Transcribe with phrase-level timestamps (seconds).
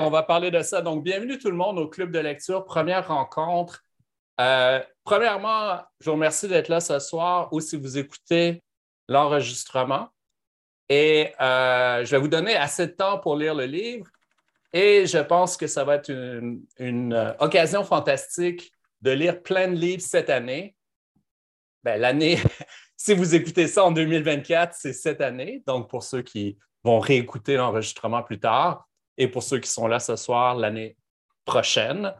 [0.00, 0.80] on va parler de ça.
[0.80, 3.84] Donc, bienvenue tout le monde au Club de lecture, première rencontre.
[4.40, 8.62] Euh, premièrement, je vous remercie d'être là ce soir ou si vous écoutez
[9.08, 10.08] l'enregistrement.
[10.88, 14.06] Et euh, je vais vous donner assez de temps pour lire le livre.
[14.72, 18.72] Et je pense que ça va être une, euh, occasion fantastique
[19.02, 20.76] de lire plein de livres cette année.
[21.84, 22.38] Ben, l'année,
[22.96, 25.62] si vous écoutez ça en 2024, c'est cette année.
[25.66, 28.89] Donc, pour ceux qui vont réécouter l'enregistrement plus tard,
[29.20, 30.96] et pour ceux qui sont là ce soir l'année
[31.44, 32.14] prochaine.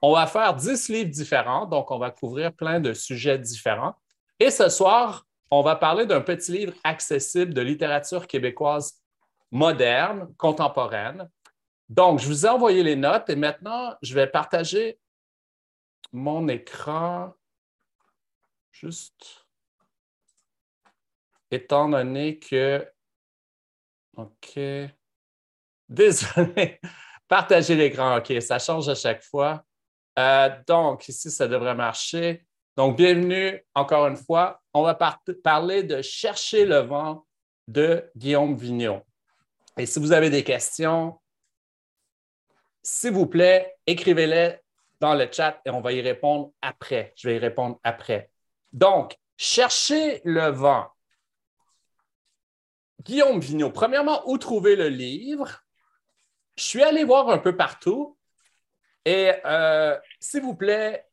[0.00, 3.96] On va faire dix livres différents, donc on va couvrir plein de sujets différents.
[4.38, 9.02] Et ce soir, on va parler d'un petit livre accessible de littérature québécoise
[9.50, 11.28] moderne, contemporaine.
[11.88, 15.00] Donc, je vous ai envoyé les notes et maintenant, je vais partager
[16.12, 17.34] mon écran
[18.70, 19.44] juste
[21.50, 22.88] étant donné que...
[24.16, 24.60] OK.
[25.88, 26.80] Désolé.
[27.28, 28.18] Partager l'écran.
[28.18, 29.64] OK, ça change à chaque fois.
[30.18, 32.46] Euh, donc, ici, ça devrait marcher.
[32.76, 34.60] Donc, bienvenue encore une fois.
[34.72, 34.94] On va
[35.42, 37.26] parler de Chercher le vent
[37.68, 39.02] de Guillaume Vignon.
[39.78, 41.18] Et si vous avez des questions,
[42.82, 44.56] s'il vous plaît, écrivez-les
[45.00, 47.12] dans le chat et on va y répondre après.
[47.16, 48.30] Je vais y répondre après.
[48.72, 50.86] Donc, Chercher le vent.
[53.02, 55.63] Guillaume Vignon, premièrement, où trouver le livre?
[56.56, 58.16] Je suis allé voir un peu partout.
[59.04, 61.04] Et euh, s'il vous plaît,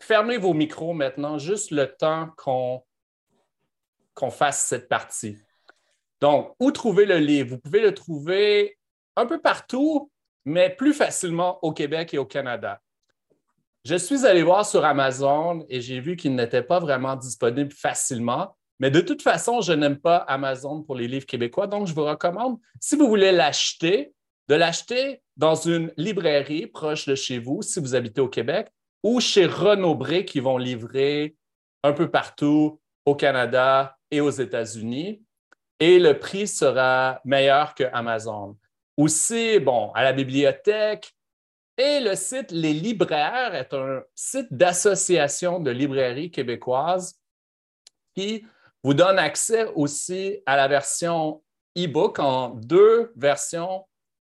[0.00, 2.84] fermez vos micros maintenant, juste le temps qu'on
[4.30, 5.38] fasse cette partie.
[6.20, 7.50] Donc, où trouver le livre?
[7.50, 8.78] Vous pouvez le trouver
[9.16, 10.10] un peu partout,
[10.44, 12.80] mais plus facilement au Québec et au Canada.
[13.84, 18.56] Je suis allé voir sur Amazon et j'ai vu qu'il n'était pas vraiment disponible facilement.
[18.80, 22.04] Mais de toute façon, je n'aime pas Amazon pour les livres québécois, donc je vous
[22.04, 24.14] recommande, si vous voulez l'acheter,
[24.48, 28.68] de l'acheter dans une librairie proche de chez vous, si vous habitez au Québec,
[29.02, 31.36] ou chez Renaud Bré qui vont livrer
[31.82, 35.22] un peu partout au Canada et aux États-Unis.
[35.80, 38.56] Et le prix sera meilleur que Amazon.
[38.96, 41.14] Aussi, bon, à la bibliothèque.
[41.76, 47.20] Et le site Les Libraires est un site d'association de librairies québécoises
[48.14, 48.46] qui
[48.84, 51.42] vous donne accès aussi à la version
[51.76, 53.84] e-book en deux versions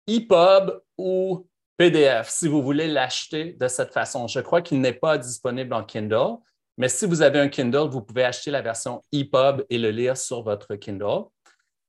[0.07, 1.47] EPUB ou
[1.77, 4.27] PDF si vous voulez l'acheter de cette façon.
[4.27, 6.37] Je crois qu'il n'est pas disponible en Kindle,
[6.77, 10.17] mais si vous avez un Kindle, vous pouvez acheter la version EPUB et le lire
[10.17, 11.25] sur votre Kindle.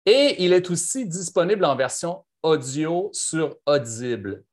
[0.06, 4.44] Et il est aussi disponible en version audio sur Audible.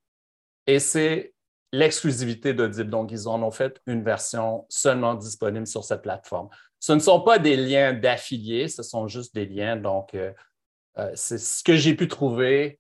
[0.66, 1.34] Et c'est
[1.74, 2.90] l'exclusivité d'Audible.
[2.90, 6.50] Donc, ils en ont fait une version seulement disponible sur cette plateforme.
[6.80, 9.76] Ce ne sont pas des liens d'affiliés, ce sont juste des liens.
[9.76, 10.32] Donc, euh,
[10.98, 12.80] euh, c'est ce que j'ai pu trouver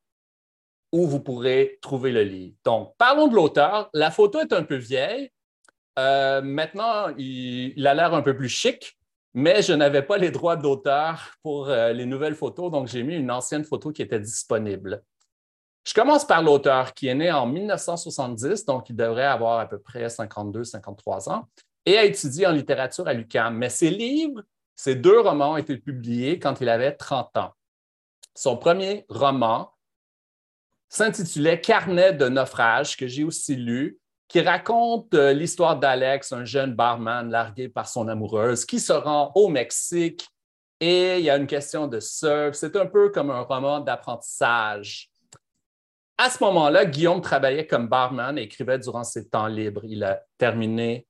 [0.91, 2.56] où vous pourrez trouver le livre.
[2.66, 3.90] Donc, parlons de l'auteur.
[3.94, 5.31] La photo est un peu vieille.
[6.00, 8.97] Euh, maintenant, il, a l'air un peu plus chic,
[9.34, 13.16] mais je n'avais pas les droits d'auteur pour euh, les nouvelles photos, donc j'ai mis
[13.16, 15.03] une ancienne photo qui était disponible.
[15.84, 19.79] Je commence par l'auteur qui est né en 1970, donc il devrait avoir à peu
[19.79, 21.47] près 52-53 ans,
[21.85, 23.58] et a étudié en littérature à l'UQAM.
[23.58, 24.44] Mais ses livres,
[24.75, 27.52] ses deux romans ont été publiés quand il avait 30 ans.
[28.35, 29.70] Son premier roman,
[30.91, 33.97] s'intitulait Carnet de naufrage, que j'ai aussi lu,
[34.28, 39.31] qui raconte euh, l'histoire d'Alex, un jeune barman largué par son amoureuse, qui se rend
[39.35, 40.28] au Mexique
[40.79, 42.56] et il y a une question de surf.
[42.56, 45.09] C'est un peu comme un roman d'apprentissage.
[46.18, 49.85] À ce moment-là, Guillaume travaillait comme barman et écrivait durant ses temps libres.
[49.85, 51.08] Il a terminé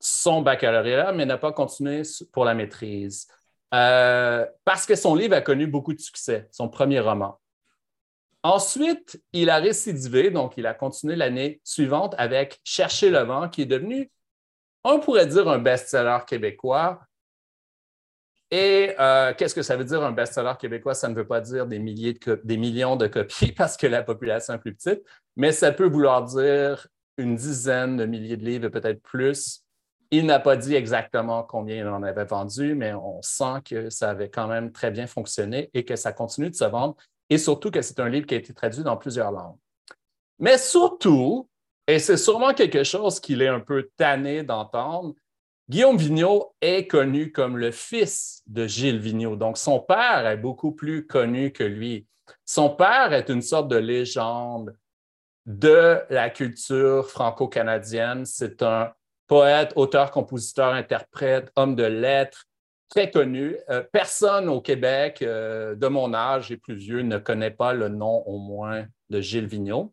[0.00, 3.26] son baccalauréat, mais n'a pas continué pour la maîtrise.
[3.74, 7.38] Euh, parce que son livre a connu beaucoup de succès, son premier roman.
[8.44, 13.62] Ensuite, il a récidivé, donc il a continué l'année suivante avec Chercher le vent, qui
[13.62, 14.10] est devenu,
[14.84, 17.00] on pourrait dire, un best-seller québécois.
[18.50, 20.92] Et euh, qu'est-ce que ça veut dire un best-seller québécois?
[20.92, 24.58] Ça ne veut pas dire des, milliers millions de copies parce que la population est
[24.58, 25.02] plus petite,
[25.36, 26.86] mais ça peut vouloir dire
[27.16, 29.62] une dizaine de milliers de livres, peut-être plus.
[30.10, 34.10] Il n'a pas dit exactement combien il en avait vendu, mais on sent que ça
[34.10, 36.94] avait quand même très bien fonctionné et que ça continue de se vendre
[37.30, 39.56] et surtout que c'est un livre qui a été traduit dans plusieurs langues.
[40.38, 41.48] Mais surtout,
[41.86, 45.14] et c'est sûrement quelque chose qu'il est un peu tanné d'entendre,
[45.68, 49.36] Guillaume Vigneault est connu comme le fils de Gilles Vigneault.
[49.36, 52.06] Donc, son père est beaucoup plus connu que lui.
[52.44, 54.76] Son père est une sorte de légende
[55.46, 58.26] de la culture franco-canadienne.
[58.26, 58.92] C'est un
[59.26, 62.44] poète, auteur, compositeur, interprète, homme de lettres,
[62.88, 63.56] très connu.
[63.70, 67.88] Euh, personne au Québec euh, de mon âge et plus vieux ne connaît pas le
[67.88, 69.92] nom au moins de Gilles Vigneault.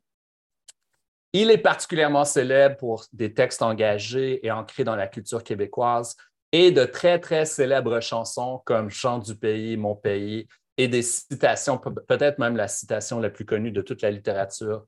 [1.33, 6.15] Il est particulièrement célèbre pour des textes engagés et ancrés dans la culture québécoise
[6.51, 10.47] et de très, très célèbres chansons comme Chant du pays, Mon pays
[10.77, 14.85] et des citations, peut-être même la citation la plus connue de toute la littérature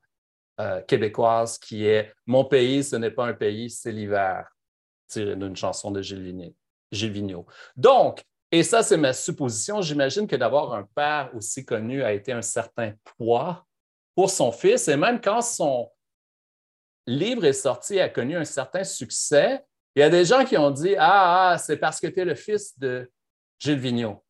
[0.60, 4.50] euh, québécoise qui est Mon pays, ce n'est pas un pays, c'est l'hiver,
[5.08, 6.56] tiré d'une chanson de Gilles Vigneault.
[7.76, 12.32] Donc, et ça, c'est ma supposition, j'imagine que d'avoir un père aussi connu a été
[12.32, 13.66] un certain poids
[14.16, 15.90] pour son fils, et même quand son
[17.08, 20.72] livre est sorti a connu un certain succès, il y a des gens qui ont
[20.72, 23.12] dit Ah, ah c'est parce que tu es le fils de
[23.60, 24.24] Gilles Vigneault.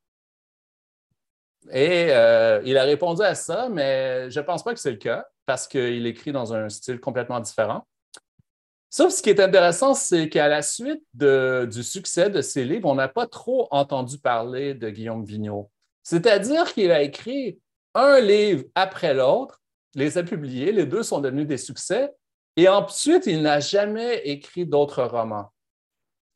[1.71, 4.98] Et euh, il a répondu à ça, mais je ne pense pas que c'est le
[4.98, 7.86] cas parce qu'il écrit dans un style complètement différent.
[8.95, 12.94] Sauf ce qui est intéressant, c'est qu'à la suite du succès de ses livres, on
[12.94, 15.72] n'a pas trop entendu parler de Guillaume Vigneault.
[16.04, 17.60] C'est-à-dire qu'il a écrit
[17.95, 19.63] un livre après l'autre,
[19.95, 22.12] les a publiés, les deux sont devenus des succès,
[22.56, 25.51] et ensuite, il n'a jamais écrit d'autres romans,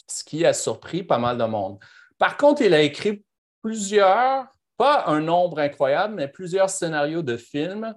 [0.08, 1.78] ce qui a surpris pas mal de monde.
[2.18, 3.24] Par contre, il a écrit
[3.62, 7.94] plusieurs, pas un nombre incroyable, mais plusieurs scénarios de films,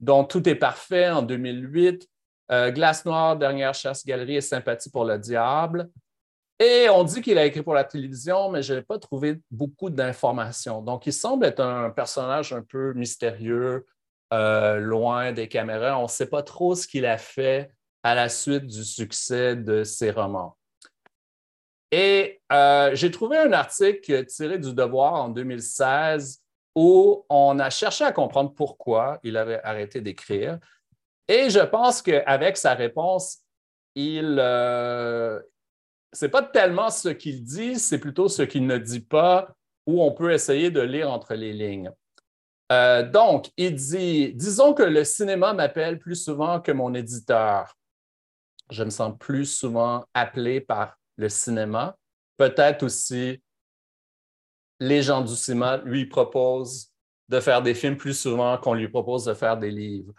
[0.00, 2.08] dont Tout est parfait en 2008,
[2.52, 5.90] euh, Glace noire, Dernière chasse-galerie et Sympathie pour le diable.
[6.58, 9.90] Et on dit qu'il a écrit pour la télévision, mais je n'ai pas trouvé beaucoup
[9.90, 10.80] d'informations.
[10.82, 13.86] Donc, il semble être un personnage un peu mystérieux,
[14.32, 15.98] euh, loin des caméras.
[15.98, 17.72] On ne sait pas trop ce qu'il a fait
[18.02, 20.56] à la suite du succès de ses romans.
[21.90, 26.40] Et euh, j'ai trouvé un article tiré du Devoir en 2016
[26.74, 30.58] où on a cherché à comprendre pourquoi il avait arrêté d'écrire.
[31.28, 33.38] Et je pense qu'avec sa réponse,
[33.94, 35.40] il, euh,
[36.12, 39.54] c'est pas tellement ce qu'il dit, c'est plutôt ce qu'il ne dit pas,
[39.86, 41.90] où on peut essayer de lire entre les lignes.
[42.70, 47.76] Euh, donc, il dit, disons que le cinéma m'appelle plus souvent que mon éditeur.
[48.70, 51.96] Je me sens plus souvent appelé par le cinéma.
[52.38, 53.42] Peut-être aussi,
[54.80, 56.90] les gens du cinéma lui proposent
[57.28, 60.12] de faire des films plus souvent qu'on lui propose de faire des livres.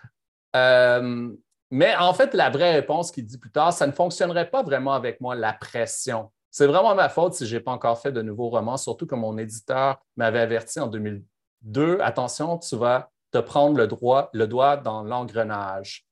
[0.56, 1.32] Euh,
[1.72, 4.94] mais en fait, la vraie réponse qu'il dit plus tard, ça ne fonctionnerait pas vraiment
[4.94, 6.32] avec moi, la pression.
[6.52, 9.16] C'est vraiment ma faute si je n'ai pas encore fait de nouveaux romans, surtout que
[9.16, 11.24] mon éditeur m'avait averti en 2000,
[11.62, 13.88] deux, attention, tu vas te prendre le,
[14.34, 16.06] le doigt dans l'engrenage.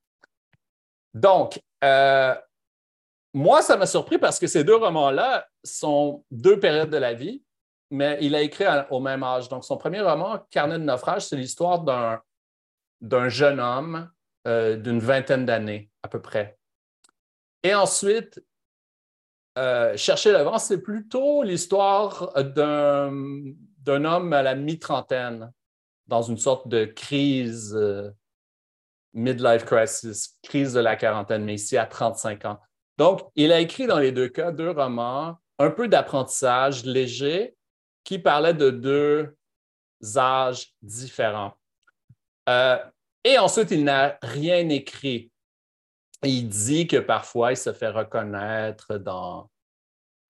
[1.13, 2.33] Donc, euh,
[3.33, 7.43] moi, ça m'a surpris parce que ces deux romans-là sont deux périodes de la vie,
[7.91, 9.47] mais il a écrit au même âge.
[9.49, 11.83] Donc, son premier roman, Carnet de naufrage, c'est l'histoire
[12.99, 14.09] d'un jeune homme
[14.47, 16.57] euh, d'une vingtaine d'années à peu près.
[17.63, 18.41] Et ensuite,
[19.57, 25.51] euh, Chercher le c'est plutôt l'histoire d'un homme à la mi-trentaine
[26.07, 28.09] dans une sorte de crise, euh,
[29.13, 32.59] midlife crisis, crise de la quarantaine, mais ici à 35 ans.
[32.97, 37.55] Donc, il a écrit dans les deux cas deux romans, un peu d'apprentissage léger
[38.03, 39.35] qui parlaient de deux
[40.15, 41.53] âges différents.
[43.23, 45.31] Et ensuite, il n'a rien écrit.
[46.23, 49.49] Il dit que parfois, il se fait reconnaître dans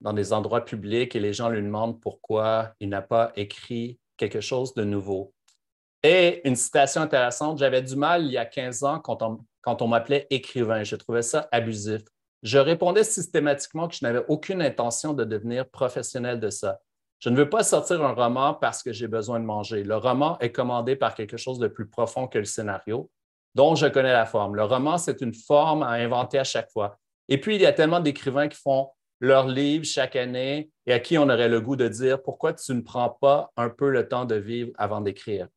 [0.01, 4.41] dans des endroits publics et les gens lui demandent pourquoi il n'a pas écrit quelque
[4.41, 5.33] chose de nouveau.
[6.03, 9.81] Et une citation intéressante, j'avais du mal il y a 15 ans quand on, quand
[9.83, 10.83] on m'appelait écrivain.
[10.83, 12.01] Je trouvais ça abusif.
[12.41, 16.79] Je répondais systématiquement que je n'avais aucune intention de devenir professionnel de ça.
[17.21, 19.83] Je ne veux pas sortir un roman parce que j'ai besoin de manger.
[19.83, 23.11] Le roman est commandé par quelque chose de plus profond que le scénario,
[23.53, 24.55] dont je connais la forme.
[24.55, 26.97] Le roman, c'est une forme à inventer à chaque fois.
[27.29, 30.99] Et puis, il y a tellement d'écrivains qui font leurs livres chaque année et à
[30.99, 34.07] qui on aurait le goût de dire pourquoi tu ne prends pas un peu le
[34.07, 35.47] temps de vivre avant d'écrire.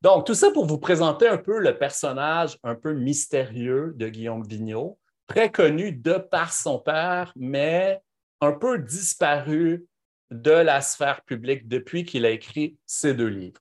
[0.00, 4.42] Donc, tout ça pour vous présenter un peu le personnage un peu mystérieux de Guillaume
[4.48, 8.00] Vigneault, très connu de par son père, mais
[8.40, 9.86] un peu disparu
[10.30, 13.60] de la sphère publique depuis qu'il a écrit ces deux livres.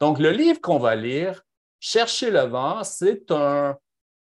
[0.00, 1.42] Donc, le livre qu'on va lire,
[1.80, 3.74] Chercher le vent, c'est un,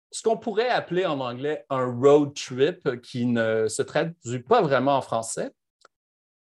[0.10, 4.98] ce qu'on pourrait appeler en anglais un road trip qui ne se traduit pas vraiment
[4.98, 5.52] en français.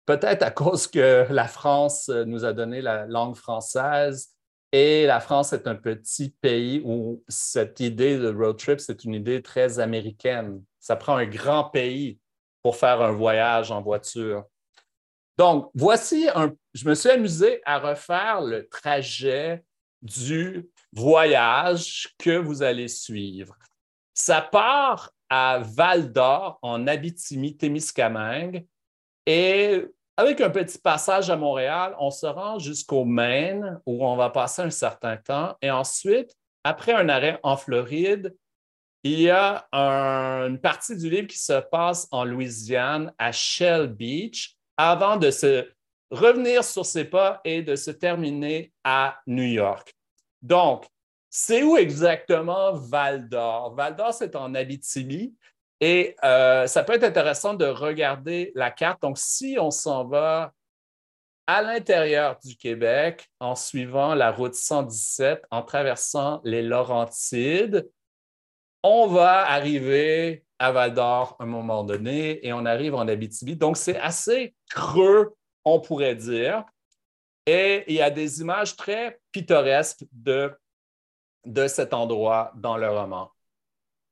[0.04, 4.34] Peut-être à cause que la France nous a donné la langue française
[4.70, 9.14] et la France est un petit pays où cette idée de road trip, c'est une
[9.14, 10.62] idée très américaine.
[10.78, 12.18] Ça prend un grand pays
[12.62, 14.44] pour faire un voyage en voiture.
[15.38, 16.52] Donc, voici un.
[16.74, 19.62] Je me suis amusé à refaire le trajet
[20.02, 23.56] du voyage que vous allez suivre.
[24.14, 28.66] Ça part à Val d'Or, en Abitibi-Témiscamingue,
[29.26, 34.30] et avec un petit passage à Montréal, on se rend jusqu'au Maine, où on va
[34.30, 38.34] passer un certain temps, et ensuite, après un arrêt en Floride,
[39.04, 44.57] il y a une partie du livre qui se passe en Louisiane, à Shell Beach,
[44.78, 45.68] avant de se
[46.10, 49.94] revenir sur ses pas et de se terminer à New York.
[50.40, 50.86] Donc,
[51.28, 53.74] c'est où exactement Val d'Or?
[53.74, 55.34] Val d'Or, c'est en Abitibi.
[55.80, 59.02] Et euh, ça peut être intéressant de regarder la carte.
[59.02, 60.52] Donc, si on s'en va
[61.46, 67.88] à l'intérieur du Québec en suivant la route 117, en traversant les Laurentides,
[68.82, 73.56] on va arriver à Val d'Or à un moment donné et on arrive en Abitibi.
[73.56, 75.34] Donc, c'est assez creux,
[75.64, 76.64] on pourrait dire.
[77.46, 80.52] Et il y a des images très pittoresques de,
[81.44, 83.30] de cet endroit dans le roman.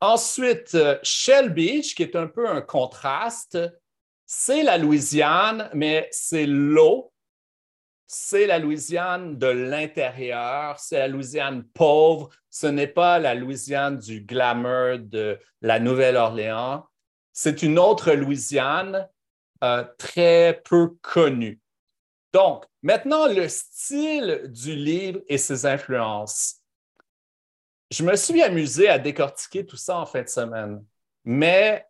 [0.00, 3.58] Ensuite, euh, Shell Beach, qui est un peu un contraste,
[4.26, 7.12] c'est la Louisiane, mais c'est l'eau
[8.06, 14.20] c'est la Louisiane de l'intérieur, c'est la Louisiane pauvre, ce n'est pas la Louisiane du
[14.20, 16.86] glamour de la Nouvelle-Orléans,
[17.32, 19.08] c'est une autre Louisiane
[19.64, 21.60] euh, très peu connue.
[22.32, 26.56] Donc, maintenant, le style du livre et ses influences.
[27.90, 30.84] Je me suis amusé à décortiquer tout ça en fin de semaine,
[31.24, 31.86] mais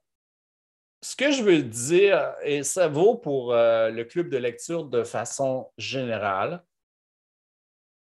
[1.02, 5.04] ce que je veux dire, et ça vaut pour euh, le club de lecture de
[5.04, 6.64] façon générale,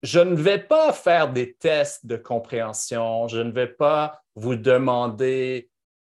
[0.03, 5.69] je ne vais pas faire des tests de compréhension, je ne vais pas vous demander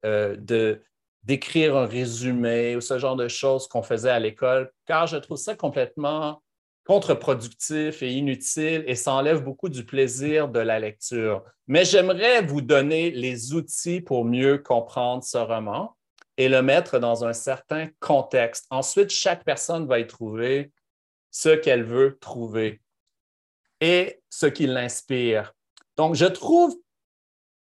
[0.05, 0.35] euh,
[1.23, 5.37] d'écrire un résumé ou ce genre de choses qu'on faisait à l'école, car je trouve
[5.37, 6.41] ça complètement
[6.85, 11.43] contre-productif et inutile et ça enlève beaucoup du plaisir de la lecture.
[11.67, 15.95] Mais j'aimerais vous donner les outils pour mieux comprendre ce roman
[16.39, 18.65] et le mettre dans un certain contexte.
[18.69, 20.71] Ensuite, chaque personne va y trouver
[21.29, 22.81] ce qu'elle veut trouver
[23.81, 25.53] et ce qui l'inspire.
[25.97, 26.73] Donc, je trouve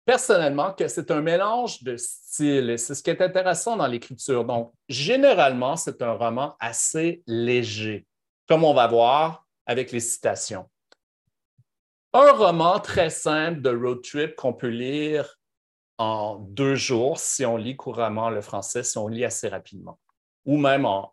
[0.05, 4.45] personnellement que c'est un mélange de styles et c'est ce qui est intéressant dans l'écriture.
[4.45, 8.07] Donc, généralement, c'est un roman assez léger,
[8.47, 10.71] comme on va voir avec les citations.
[12.13, 15.37] Un roman très simple de road trip qu'on peut lire
[15.99, 19.99] en deux jours si on lit couramment le français, si on lit assez rapidement,
[20.47, 21.13] ou même en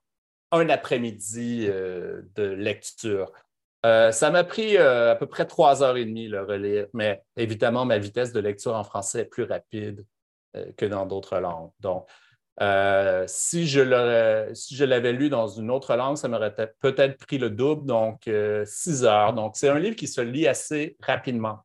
[0.52, 3.32] un après-midi euh, de lecture.
[3.86, 7.24] Euh, ça m'a pris euh, à peu près trois heures et demie le relire, mais
[7.36, 10.06] évidemment, ma vitesse de lecture en français est plus rapide
[10.78, 11.70] que dans d'autres langues.
[11.82, 12.08] Donc,
[13.28, 18.30] si je l'avais lu dans une autre langue, ça m'aurait peut-être pris le double, donc
[18.66, 19.34] six heures.
[19.34, 21.60] Donc, c'est un livre qui se lit assez rapidement.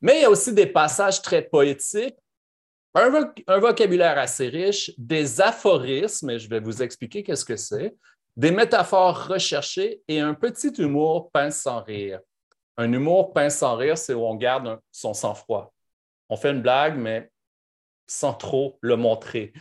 [0.00, 2.16] Mais il y a aussi des passages très poétiques
[2.96, 7.94] un, vocabulaire assez riche, des aphorismes, et je vais vous expliquer qu'est-ce que c'est,
[8.36, 12.20] des métaphores recherchées et un petit humour pince sans rire.
[12.76, 15.72] Un humour pince sans rire, c'est où on garde son sang-froid.
[16.28, 17.30] On fait une blague, mais
[18.06, 19.52] sans trop le montrer.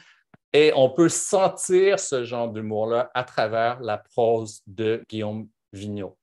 [0.54, 6.18] Et on peut sentir ce genre d'humour-là à travers la prose de Guillaume Vigneault.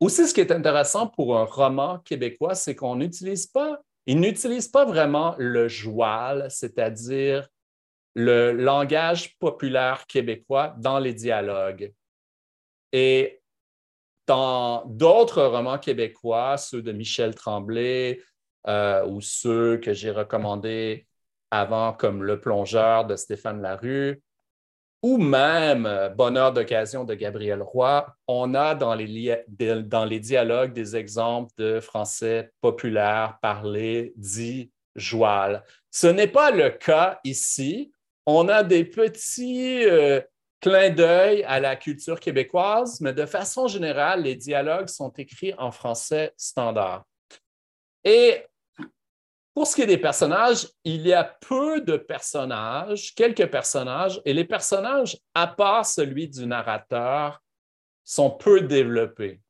[0.00, 4.68] Aussi, ce qui est intéressant pour un roman québécois, c'est qu'on n'utilise pas il n'utilise
[4.68, 7.48] pas vraiment le joual, c'est-à-dire
[8.14, 11.92] le langage populaire québécois dans les dialogues.
[12.92, 13.40] Et
[14.26, 18.20] dans d'autres romans québécois, ceux de Michel Tremblay
[18.66, 21.06] euh, ou ceux que j'ai recommandés
[21.50, 24.22] avant, comme Le plongeur de Stéphane Larue,
[25.02, 31.52] ou même euh, Bonheur d'occasion de Gabriel Roy, on a dans les, dialogues des exemples
[31.56, 35.64] de français populaire, parlé, dit, joual.
[35.90, 37.92] Ce n'est pas le cas ici.
[38.26, 40.20] On a des petits euh,
[40.60, 45.70] clins d'œil à la culture québécoise, mais de façon générale, les dialogues sont écrits en
[45.70, 47.04] français standard.
[48.04, 48.44] Et
[49.54, 54.32] pour ce qui est des personnages, il y a peu de personnages, quelques personnages, et
[54.32, 57.42] les personnages, à part celui du narrateur,
[58.04, 59.40] sont peu développés.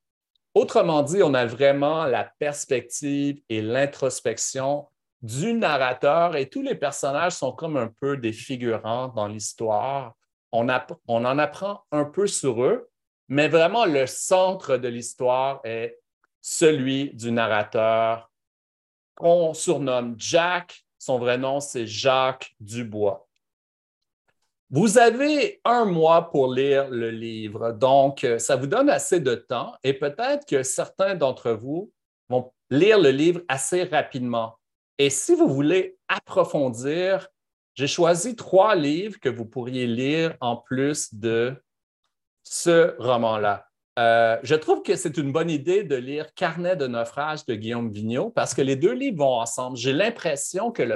[0.54, 4.88] Autrement dit, on a vraiment la perspective et l'introspection
[5.22, 10.14] du narrateur et tous les personnages sont comme un peu des figurants dans l'histoire.
[10.50, 10.66] On,
[11.06, 12.90] on, en apprend un peu sur eux,
[13.28, 16.00] mais vraiment le centre de l'histoire est
[16.40, 18.29] celui du narrateur
[19.20, 20.82] qu'on surnomme Jack.
[20.98, 23.28] Son vrai nom, c'est Jacques Dubois.
[24.70, 29.34] Vous avez un mois pour lire le livre, donc euh, ça vous donne assez de
[29.34, 31.92] temps et peut-être que certains d'entre vous
[32.28, 34.56] vont lire le livre assez rapidement.
[34.96, 37.26] Et si vous voulez approfondir,
[37.74, 41.54] j'ai choisi trois livres que vous pourriez lire en plus de
[42.44, 43.69] ce roman-là.
[44.00, 47.90] Euh, je trouve que c'est une bonne idée de lire Carnet de naufrage de Guillaume
[47.90, 49.76] Vigneault parce que les deux livres vont ensemble.
[49.76, 50.88] J'ai l'impression que le